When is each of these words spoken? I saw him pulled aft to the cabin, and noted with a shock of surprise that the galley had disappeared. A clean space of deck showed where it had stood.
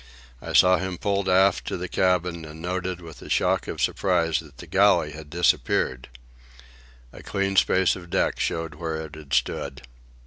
I 0.41 0.53
saw 0.53 0.77
him 0.79 0.97
pulled 0.97 1.29
aft 1.29 1.67
to 1.67 1.77
the 1.77 1.87
cabin, 1.87 2.43
and 2.43 2.59
noted 2.59 3.01
with 3.01 3.21
a 3.21 3.29
shock 3.29 3.67
of 3.67 3.79
surprise 3.79 4.39
that 4.39 4.57
the 4.57 4.65
galley 4.65 5.11
had 5.11 5.29
disappeared. 5.29 6.07
A 7.13 7.21
clean 7.21 7.55
space 7.55 7.95
of 7.95 8.09
deck 8.09 8.39
showed 8.39 8.73
where 8.73 8.99
it 9.05 9.13
had 9.13 9.31
stood. 9.31 9.83